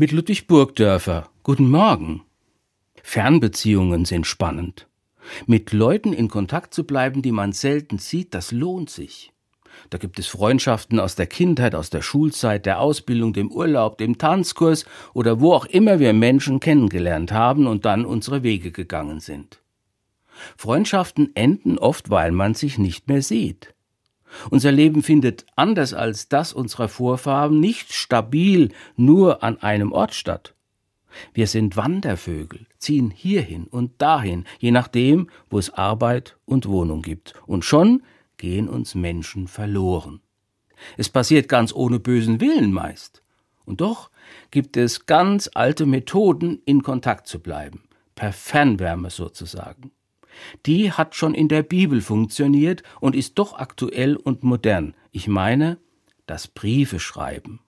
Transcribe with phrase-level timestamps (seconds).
[0.00, 1.28] Mit Ludwig Burgdörfer.
[1.42, 2.22] Guten Morgen.
[3.02, 4.88] Fernbeziehungen sind spannend.
[5.44, 9.30] Mit Leuten in Kontakt zu bleiben, die man selten sieht, das lohnt sich.
[9.90, 14.16] Da gibt es Freundschaften aus der Kindheit, aus der Schulzeit, der Ausbildung, dem Urlaub, dem
[14.16, 19.60] Tanzkurs oder wo auch immer wir Menschen kennengelernt haben und dann unsere Wege gegangen sind.
[20.56, 23.74] Freundschaften enden oft, weil man sich nicht mehr sieht.
[24.50, 30.54] Unser Leben findet anders als das unserer Vorfahren nicht stabil nur an einem Ort statt.
[31.34, 37.34] Wir sind Wandervögel, ziehen hierhin und dahin, je nachdem, wo es Arbeit und Wohnung gibt.
[37.46, 38.02] Und schon
[38.36, 40.20] gehen uns Menschen verloren.
[40.96, 43.22] Es passiert ganz ohne bösen Willen meist.
[43.64, 44.10] Und doch
[44.50, 47.82] gibt es ganz alte Methoden, in Kontakt zu bleiben,
[48.14, 49.92] per Fernwärme sozusagen.
[50.66, 54.94] Die hat schon in der Bibel funktioniert und ist doch aktuell und modern.
[55.12, 55.78] Ich meine,
[56.26, 57.60] das Briefe schreiben.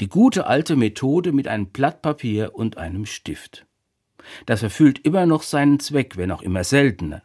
[0.00, 3.66] Die gute alte Methode mit einem Blatt Papier und einem Stift.
[4.46, 7.22] Das erfüllt immer noch seinen Zweck, wenn auch immer seltener.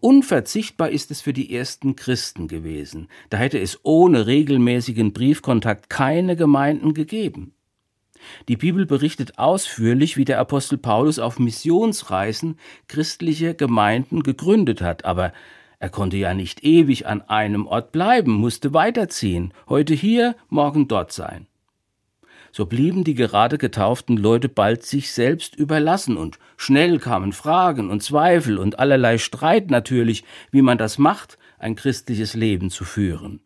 [0.00, 3.08] Unverzichtbar ist es für die ersten Christen gewesen.
[3.30, 7.54] Da hätte es ohne regelmäßigen Briefkontakt keine Gemeinden gegeben.
[8.48, 15.32] Die Bibel berichtet ausführlich, wie der Apostel Paulus auf Missionsreisen christliche Gemeinden gegründet hat, aber
[15.78, 21.12] er konnte ja nicht ewig an einem Ort bleiben, musste weiterziehen, heute hier, morgen dort
[21.12, 21.48] sein.
[22.52, 28.02] So blieben die gerade getauften Leute bald sich selbst überlassen, und schnell kamen Fragen und
[28.02, 33.40] Zweifel und allerlei Streit natürlich, wie man das macht, ein christliches Leben zu führen.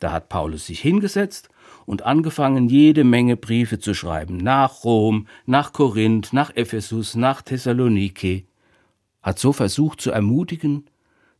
[0.00, 1.48] Da hat Paulus sich hingesetzt
[1.88, 8.44] und angefangen, jede Menge Briefe zu schreiben, nach Rom, nach Korinth, nach Ephesus, nach Thessalonike,
[9.22, 10.84] hat so versucht zu ermutigen,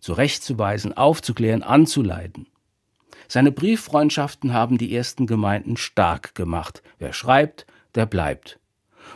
[0.01, 2.47] zurechtzuweisen, aufzuklären, anzuleiten.
[3.29, 6.83] Seine Brieffreundschaften haben die ersten Gemeinden stark gemacht.
[6.99, 8.59] Wer schreibt, der bleibt.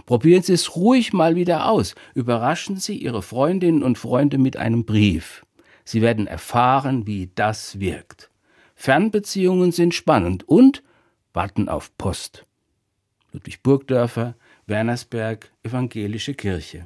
[0.04, 1.94] Probieren Sie es ruhig mal wieder aus.
[2.14, 5.46] Überraschen Sie Ihre Freundinnen und Freunde mit einem Brief.
[5.84, 8.30] Sie werden erfahren, wie das wirkt.
[8.74, 10.82] Fernbeziehungen sind spannend und
[11.32, 12.46] warten auf Post.
[13.32, 14.34] Ludwig Burgdörfer,
[14.66, 16.80] Wernersberg, Evangelische Kirche.